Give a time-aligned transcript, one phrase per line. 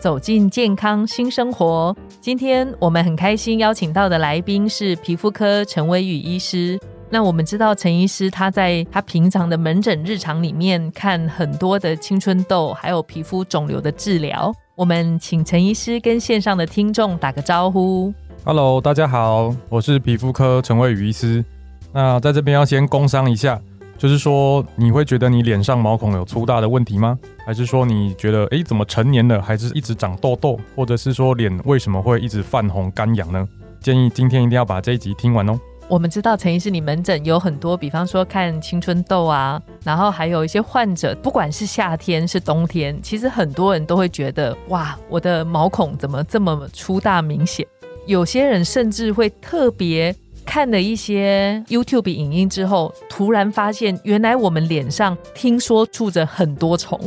[0.00, 1.94] 走进健康新生活。
[2.22, 6.80] 今天我们很开心邀请到的来宾是皮肤科陈威宇医师。
[7.10, 14.50] 那我们知道陈医师他在他平常的门诊日常里面看很多的青春痘还有皮肤肿瘤的治疗。
[14.74, 18.10] 我们请陈医师跟线上的听众打个招呼。
[18.42, 21.44] Hello，大家好，我是皮肤科陈威宇医师。
[21.92, 23.60] 那在这边要先工商一下。
[24.00, 27.18] 就是说，你会觉得你脸上毛孔有粗大的问题吗？
[27.44, 30.58] 还是说你觉得，哎，怎么成年了还是一直长痘痘？
[30.74, 33.46] 或者是说脸为什么会一直泛红干痒呢？
[33.78, 35.60] 建议今天一定要把这一集听完哦。
[35.86, 47.66] 我们知道陈医师，你门诊有很多，比方说看青春痘啊，然后还有一些患者，不管是夏天是冬天，其实很多人都会觉得，哇，我的毛孔怎么这么粗大明显？
[48.06, 50.16] 有些人甚至会特别。
[50.44, 56.98] 看了一些 YouTube 影音之后，突然发现原来我们脸上听说住着很多虫。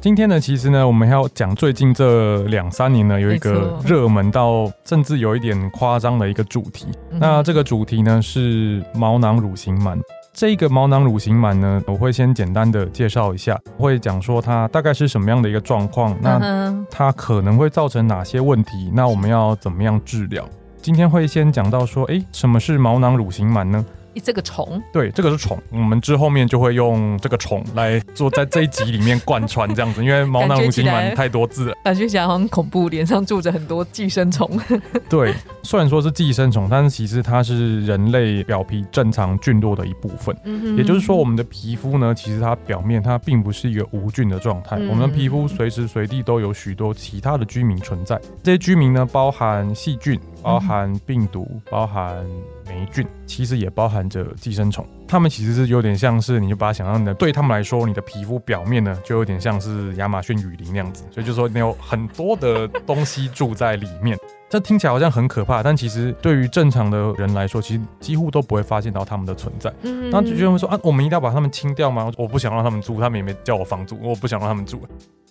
[0.00, 6.86] 今天呢，其实呢，我们要讲最近这两三年呢，有一个热门到甚至有一点夸张的一个主题。
[7.10, 9.98] 那这个主题呢是毛囊乳型螨。
[10.32, 20.48] 这个毛囊乳型螨呢，我会先简单的介绍一下，会讲说它大概是什么样的一个状况，那它可能会造成哪些问题，那我们要怎么样治疗？
[20.82, 23.84] 今天会先讲到说，哎，什么是毛囊乳型螨呢？
[24.22, 25.56] 这个虫，对，这个是虫。
[25.70, 34.50] 我们之后面就会用这个虫来做在这一集里面贯穿这样子，因为毛囊乳型螨太多字了，感觉起来很恐怖，脸上住着很多寄生虫。
[35.08, 40.36] 对，虽然说是寄生虫，但是其实它是人类表皮正常菌落的一部分。
[40.44, 48.20] 嗯也就是说，我们的皮肤呢，其实它表面它并不是一个无菌的状态，我们的皮肤随时随地都有许多其他的居民存在。
[48.42, 50.20] 这些居民呢，包含细菌。
[50.42, 52.24] 包含病毒，包含
[52.66, 54.86] 霉菌，其实也包含着寄生虫。
[55.06, 61.04] 它们其实是有点像是，你就把它想象的，对他们来说，你的皮肤表面呢，就有点像是亚马逊雨林那样子。
[61.10, 64.16] 所以就说你有很多的东西住在里面。
[64.48, 69.72] 这听起来好像很可怕，但其实对于正常的人来说，其实几乎都不会发现到他们的存在。
[69.82, 72.10] 嗯，那有人会说啊，我们一定要把他们清掉吗？
[72.18, 74.82] 我不想让他们住，他们也没叫我房租，我不想让他们住。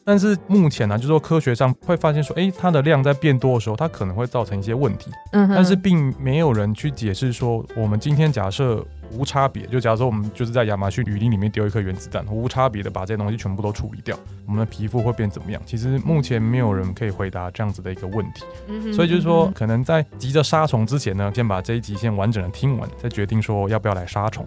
[0.03, 5.11] 但是目前呢，就是说科学上会发现说，哎，它的量在变多的时候，它可能会造成一些问题。
[5.33, 14.17] 嗯，但是并没有人去解释说，我们今天假设无差别，就假如说我们就是在亚马逊雨林里面丢一颗原子弹，无差别的把这些东西全部都处理掉，
[14.47, 15.61] 我们的皮肤会变怎么样？
[15.65, 18.43] 其实目前没有人可以回答这样子的一个问题。
[18.67, 24.43] 嗯，所以就是说，可能在急着杀虫之前呢，先把这一集先完整的听完，再决定说要不要来杀虫。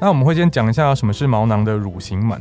[0.00, 2.38] 那我们会先讲一下什么是毛囊的乳型螨。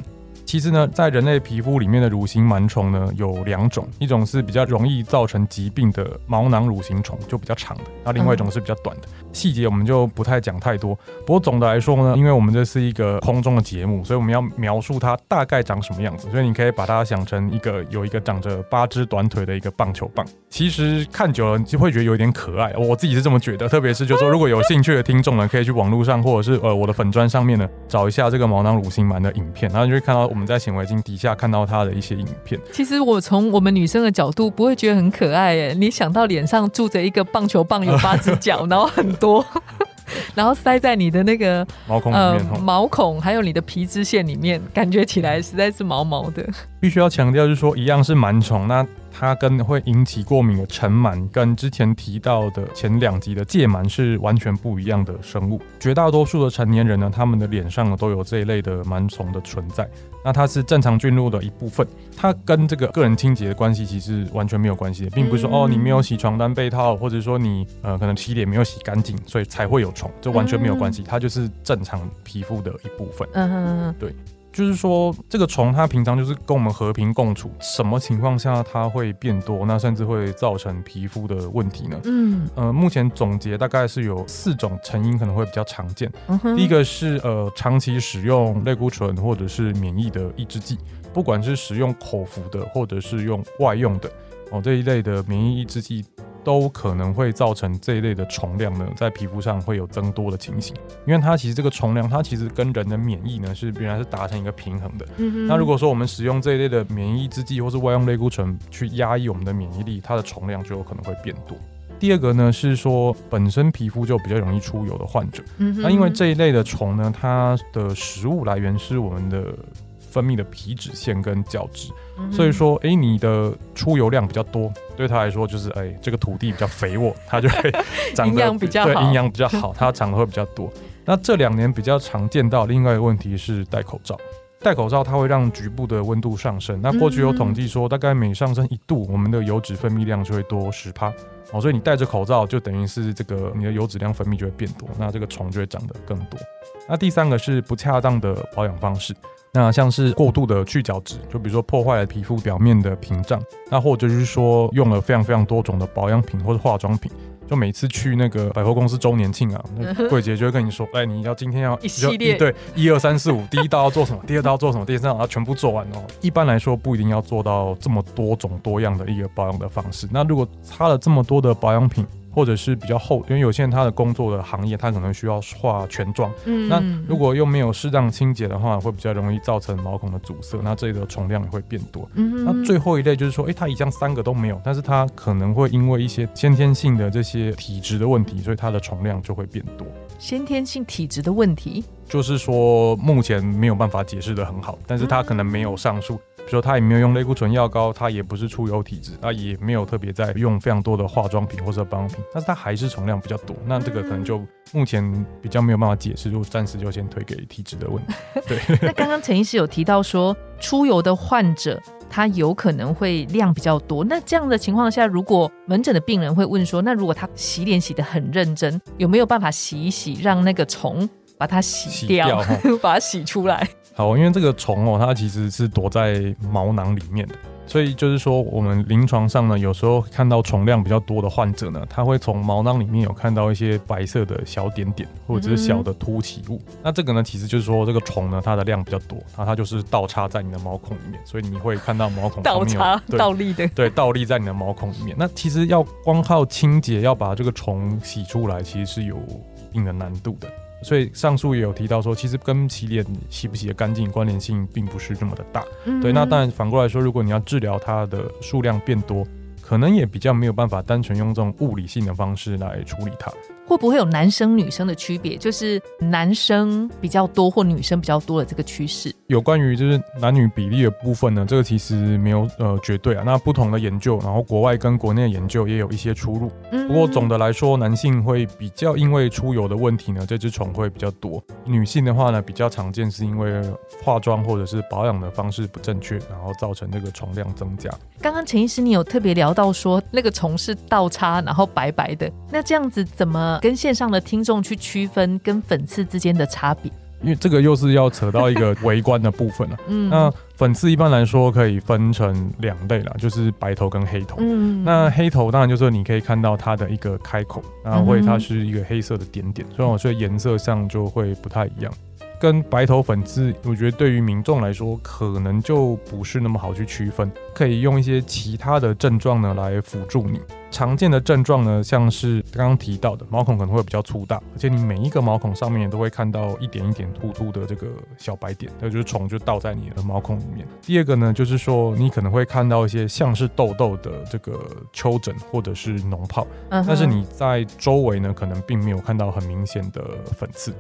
[0.52, 9.04] 其实呢，在人类皮肤里面的乳型螨虫呢有两种，一种是比较容易造成疾病的毛囊乳型虫，就比较长的；那另外一种是比较短的。
[9.32, 10.94] 细节我们就不太讲太多。
[11.26, 16.30] 不过总的来说呢，因为我们这是一个空中的节目，所以我们要描述它大概长什么样子。
[16.32, 20.26] 所以你可以把它想成一个有一个长着八只短腿的一个棒球棒。
[20.50, 23.70] 其实看久了就会觉得有点可爱，我自己是这么觉得。
[23.70, 30.41] 特别是就说如果有兴趣的听众呢，可以去网络上或者是呃我的粉砖上面呢找一下这个毛囊乳型螨的影片，然后就会看到我们。
[30.42, 32.60] 我们在显微镜底下看到它的一些影片。
[32.74, 35.72] 其实我从我们女生的角度不会觉得很可爱耶。
[35.78, 39.46] 你想到脸上住着一个棒球棒，有八只脚，然后很多，
[40.34, 46.44] 然后塞在你的那个毛孔里面，毛孔还有你的皮脂腺里面，感觉起来实在是毛毛的。
[46.82, 48.84] 必须要强调，就是说一样是螨虫那。
[49.14, 55.62] 它跟会引起过敏的尘螨，跟之前提到的前两集的疥螨是完全不一样的生物。
[55.82, 59.88] 绝大多数的成年人呢，他们的脸上呢都有这一类的螨虫的存在。
[60.24, 73.28] 那它是正常菌落的一部分，它跟这个个人清洁的关系其实完全没有关系的，并不是说哦你没有洗床单被套，或者说你呃可能洗脸没有洗干净，所以才会有虫，这完全没有关系，它就是正常皮肤的一部分。
[73.34, 74.14] 嗯嗯，对。
[74.52, 79.66] 就是说，这个虫它平常就是跟我们和平共处，什么情况下它会变多？
[79.66, 82.00] 那甚至会造成皮肤的问题呢？
[82.04, 86.12] 嗯，呃，目前总结大概是有四种成因可能会比较常见。
[86.56, 90.78] 第一个是呃，长期使用类固醇或者是免疫的抑制剂，
[91.14, 94.12] 不管是使用口服的或者是用外用的
[94.52, 96.04] 哦这一类的免疫抑制剂。
[96.44, 105.06] 都可能会造成这一类的虫量呢，在皮肤上会有增多的情形，因为它其实这个虫量，它其实跟人的免疫呢是原来是达成一个平衡的。
[105.48, 111.58] 那如果说我们使用这一类的免疫制剂或是外用类固醇去压抑我们的免疫力，它的虫量就有可能会变多。
[112.00, 119.54] 第二个呢是说本身皮肤就比较容易出油的患者，那因为这一类的虫呢，它的食物来源是我们的
[120.00, 121.92] 分泌的皮脂腺跟角质，
[122.32, 127.72] 所以说，哎，你的出油量比较多，对他来说就是，哎，这个土地比较肥沃，它就会
[128.16, 130.72] 长得比较对营养比较好，它长得会比较多。
[131.04, 134.18] 那这两年比较常见到另外一个问题是戴口罩。
[134.64, 136.80] 戴口罩它会让局部的温度上升。
[136.84, 141.12] 那过去有统计说，大概每上升一度，我们的油脂分泌量就会多十帕。
[141.52, 146.40] 哦，所以你戴着口罩就等于是这个你的油脂量分泌就会变多，那这个虫就会长得更多。
[146.88, 149.16] 那第三个是不恰当的保养方式。
[149.54, 157.12] 那像是过度的去角质，就比如说破坏了皮肤表面的屏障，那或者是说用了非常非常多种的保养品或者化妆品。
[157.48, 166.02] 就每次去那个百货公司周年庆啊，那 柜姐就会跟你说，哎，你要今天要一系列对一二三四五，第一道要做什么， 第二道要做什么，第三道要全部做完哦。
[166.22, 170.08] 一般来说不一定要做到这么多种多样的一个保养的方式。
[170.14, 176.32] 那如果擦了这么多的保养品，或者是比较厚，因为有些人他的工作的行业，他可能需要化全妆。
[176.46, 182.10] 嗯，那如果又没有适当清洁的话，会比较容易造成毛孔的阻塞，那这里的虫量也会变多。
[182.16, 189.86] 嗯，那最后一类就是说，哎，他以上三个都没有，但是他可能会因为一些先天性的这些体质的问题，所以它的重量就会变多。
[190.18, 196.20] 先天性体质的问题，就是说目前没有办法解释的很好，但是他可能没有上述。
[196.46, 203.56] 比如说他也没有用类固醇药膏，他也不是出油体质，他也没有特别在用非常多的化妆品或者保养品，但是他还是虫量比较多。
[203.66, 208.14] 那这个可能就目前比较没有办法解释，就暂时就先推给体质的问题。
[208.48, 208.60] 对。
[208.82, 214.04] 那刚刚陈医师有提到说，出油的患者他有可能会量比较多。
[214.04, 222.44] 那这样的情况下，如果门诊的病人会问说，那如果他洗脸洗的很认真，有没有办法洗一洗，让那个虫把它洗掉，
[222.82, 223.68] 把它洗出来？
[223.94, 227.36] 好，因为这个虫哦，它其实是躲在毛囊里面的，
[227.68, 236.60] 所以就是说，我们临床上呢，有时候看到虫量比较多的患者呢，他会从毛囊里面有看到一些白色的小点点，或者是小的凸起物。
[236.82, 245.14] 那这个呢，其实就是说，这个虫呢，它的量比较多，然后它就是倒插在你的毛孔里面，所以你会看到毛孔倒插倒立的，对，倒立在你的毛孔里面。
[245.20, 250.48] 那其实要光靠清洁要把这个虫洗出来，其实是有一定的难度的。
[250.84, 255.64] 所以上述也有提到说，其实跟洗脸洗不洗的干净关联性并不是这么的大。
[256.02, 259.26] 对，那当然反过来说，如果你要治疗它的数量变多，
[259.62, 263.32] 可能也比较没有办法单纯用这种物理性的方式来处理它。
[263.68, 265.38] 会不会有男生女生的区别？
[265.38, 269.14] 就是男生比较多或女生比较多的这个趋势？
[269.28, 271.46] 有关于就是男女比例的部分呢？
[271.48, 273.24] 这个其实没有呃绝对啊。
[273.26, 276.52] 那不同的研究，然后国外跟国内的研究也有一些出入。
[276.88, 281.42] 不过总的来说，男性会比较因为出油的问题呢，这只虫会比较多。
[281.64, 283.62] 女性的话呢，比较常见是因为
[284.04, 287.90] 化妆或者是保养的方式不正确，然后造成这个虫量增加。
[288.20, 293.60] 刚刚陈医师你有特别聊到说，那个虫是倒插，然后白白的，那这样子怎么？
[293.62, 296.92] 跟线上的听众去区分跟粉刺之间的差别，
[297.22, 299.78] 因为这个又是要扯到一个 围观的部分了。
[299.88, 304.38] 嗯，那粉刺一般来说可以分成两类啦，就是白头跟黑头。
[304.40, 311.94] 嗯，那黑头当然就是你可以看到它的一个开口，然后会它是一个黑色的点点，所以我觉得颜色上就会不太一样。
[312.42, 317.32] 跟白头粉刺，我觉得对于民众来说，可能就不是那么好去区分。
[317.54, 320.42] 可以用一些其他的症状呢来辅助你。
[320.72, 330.66] 常见的症状呢，像是刚刚提到的，毛孔可能会比较粗大，而且你每一个毛孔上面都会看到一点一点突突的这个小白点，那就是虫就倒在你的毛孔里面。
[330.82, 334.60] 第二个呢，就是说你可能会看到一些像是痘痘的这个
[334.92, 340.02] 丘疹或者是脓泡，但是你在周围呢，可能并没有看到很明显的
[340.36, 340.74] 粉刺。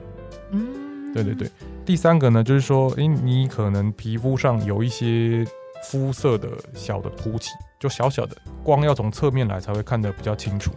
[0.49, 0.80] 嗯。
[1.13, 1.49] 对对对，
[1.85, 5.45] 第三个呢，就是说，诶，你可能皮肤上有一些
[5.83, 10.71] 肤色的小的凸起，就小小的，光要从侧面来才会看得比较清楚。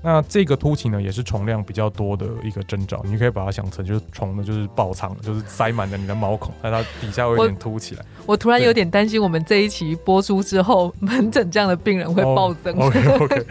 [0.00, 3.02] 那这个凸起呢，也是虫量比较多的一个征兆。
[3.04, 8.04] 你可以把它想成就是虫呢，就是爆仓，就是塞满了你的毛孔，那它底下会有点凸起来。
[8.24, 12.78] 我突然有点担心，我们这一期播出之后，门诊这样的病人会暴增。
[12.78, 13.46] OK OK。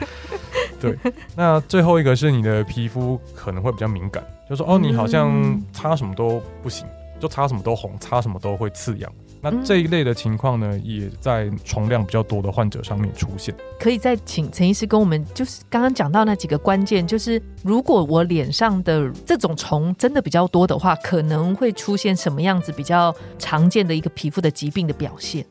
[0.80, 0.98] 对，
[1.36, 4.24] 那最后一个是你的皮肤可能会比较敏感。
[4.50, 6.88] 就说哦，你好像擦什么都不行，
[7.20, 9.12] 就擦什么都红，擦什么都会刺痒。
[9.40, 13.54] 那这一类的情况呢，也在虫量比较多的患者上面出现。
[13.80, 25.46] 可以再请陈医师跟我们，就是刚刚讲到那几个关键，就是如果我脸上的这种虫真的比较多的话，可能会出现什么样子比较常见的一个皮肤的疾病的表现？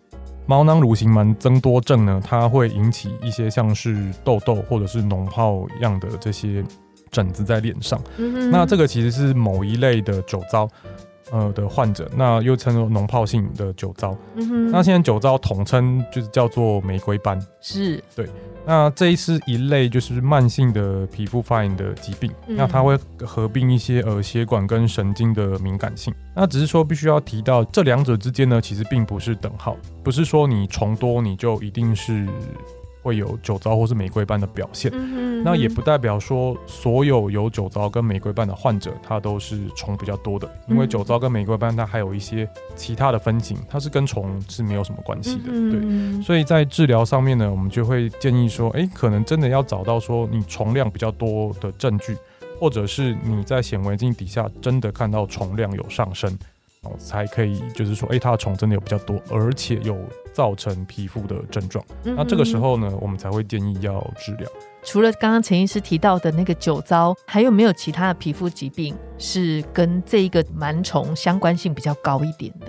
[0.46, 6.64] 毛囊乳型螨增多症呢，它会引起一些像是痘痘或者是脓泡样的这些。
[7.10, 8.00] 疹子在脸上，
[8.50, 10.68] 那这个其实是某一类的酒糟。
[11.32, 14.16] 呃的患者，那又称作脓疱性的酒糟。
[14.36, 17.36] 嗯哼，那现在酒糟统称就是叫做玫瑰斑。
[17.60, 18.28] 是，对。
[18.64, 26.14] 那这一是一类就是慢性的皮肤发炎的疾病，那它会合并一些呃血管跟神经的敏感性。
[26.32, 32.24] 那只是说必须要提到这两者之间呢，其实并不是等号，不是说你虫多你就一定是。
[33.06, 34.90] 会有酒糟或是玫瑰斑的表现，
[35.44, 46.20] 那也不代表说所有有酒糟跟玫瑰斑的患者，他都是虫比较多的，因为酒糟跟玫瑰斑它还有一些其他的分型，它是跟虫是没有什么关系的，对。
[46.20, 52.16] 所以在治疗上面呢，我们就会建议说，哎，可能真的要找到说你虫量比较多的证据，
[52.58, 56.36] 或者是你在显微镜底下真的看到虫量有上升。
[56.98, 59.98] 才可以，就是说，哎，它的虫真的有比较多，而且有
[60.32, 61.84] 造成皮肤的症状。
[62.02, 64.48] 那这个时候呢，我们才会建议要治疗。
[64.82, 72.66] 除了刚刚陈医师提到的那个酒糟，还有没有其他的皮肤疾病是跟这一个螨虫相关性比较高一点的？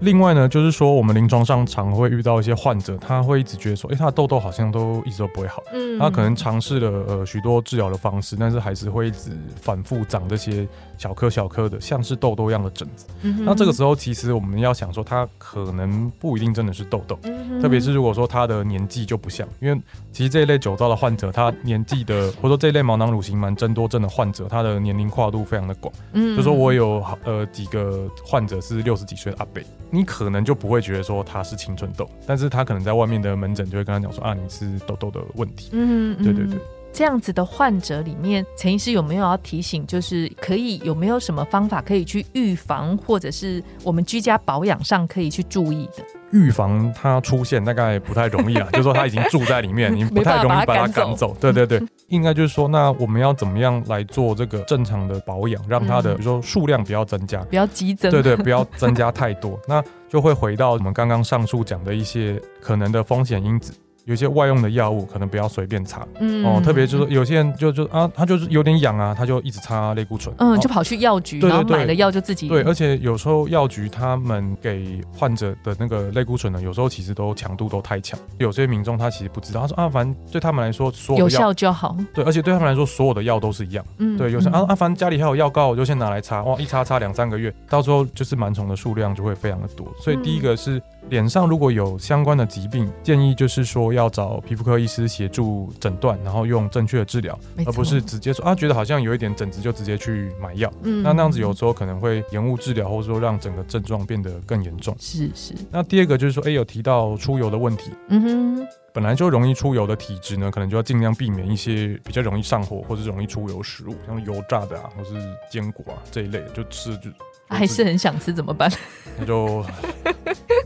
[0.00, 5.62] 另外呢，就是说我们临床上常会遇到一些患者，他会一直觉得说，哎，他的痘痘好像都一直都不会好。
[5.72, 13.06] 嗯，他可能尝试了呃许多治疗的方式，但是还是会一直反复长这些小颗小颗的，像是痘痘一样的疹子。
[13.22, 17.18] 嗯，那这个时候其实我们要想说，他可能不一定真的是痘痘，
[17.60, 19.80] 特别是如果说他的年纪就不像，因为
[20.12, 25.92] 其实这一类酒糟的患者，他年纪的或者说这一类毛囊乳型螨增多症的患者，他的年龄跨度非常的广。
[26.12, 29.60] 嗯，就说我有呃几个患者是六十几岁的阿伯。
[29.90, 35.70] 你可能就不会觉得说他是青春痘，但是他可能在外面的门诊就会跟他讲说啊，你是痘痘的问题。
[35.72, 36.58] 嗯，对对对。
[36.92, 46.04] 这样子的患者里面，陈医师有没有要提醒，就是可以有没有什么方法可以去预防，或者是我们居家保养上可以去注意的？
[46.30, 51.34] 预防它出现大概不太容易啊， 就是说它已经住在里面，你不太容易把它赶走。
[51.40, 58.10] 对对对，应该就是说，那我们要怎么样来做这个正常的保养，让它的比如说数量不要增加，不要激增。
[58.10, 63.72] 对对，不要增加太多，那就会回到我们刚刚上述讲的一些可能的风险因子。
[64.08, 66.42] 有些外用的药物可能不要随便擦，嗯。
[66.44, 90.80] 哦，特别就是有些人就就啊，他就是有点痒啊，他就一直擦类固醇，嗯，就跑去药局，然后买了药就自己对，而且有时候药局他们给患者的那个类固醇呢，有时候其实都强度都太强，有些民众他其实不知道，他说啊，反正对他们来说所有效就好，对，而且对他们来说所有的药都是一样，嗯，对，有时候啊啊，反正家里还有药膏，我就先拿来擦，哇，一擦擦两三个月，到时候就是螨虫的数量就会非常的多，所以第一个是。
[91.10, 100.72] 脸上如果有相关的疾病，建议就是说要找皮肤科医师协助诊断，然后用正确的治疗，而不是直接说啊觉得好像有一点疹子就直接去买药。
[100.82, 104.94] 嗯，那那样子有时候可能会延误治疗，或者说让整个症状变得更严重。
[104.98, 105.54] 是是。
[105.70, 107.90] 那第二个就是说，哎，有提到出油的问题。
[108.08, 108.66] 嗯哼。
[108.90, 115.10] 本来就容易出油的体质呢，可能就要尽量避免一些比较容易上火或者容易出油食物，像油炸的啊，或是
[115.48, 117.08] 坚果啊这一类的，就吃就。
[117.48, 118.68] 还是很想吃怎么办？
[119.16, 119.64] 那就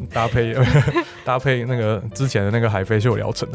[0.07, 0.55] 搭配
[1.25, 3.49] 搭配那个之前的那个海飞秀疗程。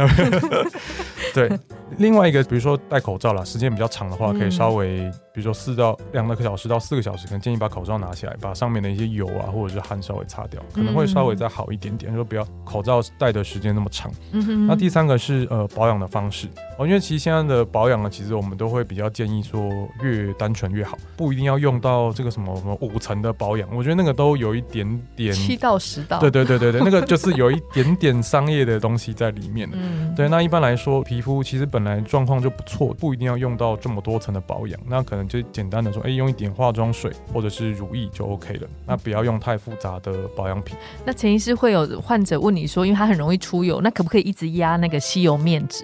[1.33, 1.49] 对，
[1.97, 12.11] 另外一个比如说戴口罩啦，时间比较长的话，可以稍微比如说四到两个小时到四个小时，可能建议把口罩拿起来，把上面的一些油啊或者是汗稍微擦掉，可能会稍微再好一点点。
[12.15, 14.11] 说不要口罩戴的时间那么长。
[14.31, 16.47] 嗯那第三个是呃保养的方式
[16.79, 19.69] 哦，因为其实现在的保养呢，其实我们都会比较建议说
[20.01, 23.17] 越单纯越好，不一定要用到这个什么什么五层。
[23.19, 30.29] 的保养，我觉得那个都有一点点七到十道，对对对对对，那个就是有一点点商业的东西在里面嗯，对。
[30.29, 38.67] 那一般来说，皮肤其实本来状况就不错，不一定要用到这么多层的保养，那可能就简单的说，哎，用一点化妆水或者是乳液就 OK 了。
[38.85, 40.77] 那不要用太复杂的保养品。
[41.05, 45.83] 那陈医师会有患者问你说，因为他很容易出油，那可不可以一直压那个吸油面纸？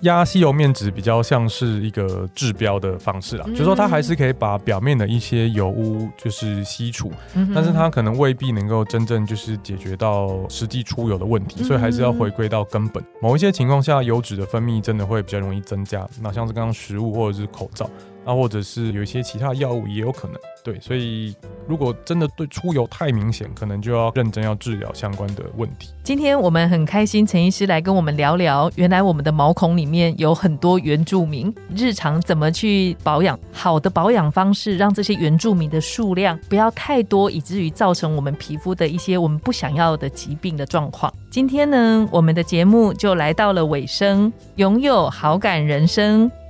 [0.00, 7.10] 压吸油面纸比较像是一个治标的方式啦，就说它还是可以把表面的一些油污就是吸除，
[7.54, 13.02] 但是它可能未必能够真正就是解决到实际出油的问题，所以还是要回归到根本。
[13.22, 17.88] 某一些情况下，油脂的分泌真的会比较容易增加，那像是刚刚食物或者是口罩。
[18.26, 21.34] 那或者是有一些其他药物也有可能，对，所以
[21.68, 25.90] 如果真的对出油太明显，可能就要认真要治疗相关的问题。
[26.02, 41.12] 今天我们很开心，陈医师来跟我们聊聊，原来我们的毛孔里面有很多原住民，日常怎么去保养，好的保养方式，让这些原住民的数量不要太多，以至于造成我们皮肤的一些我们不想要的疾病的状况。
[41.30, 44.32] 今天呢，我们的节目就来到了尾声。
[44.56, 46.30] 拥有好感人生，